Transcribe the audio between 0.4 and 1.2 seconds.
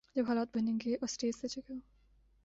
بنیں گے اور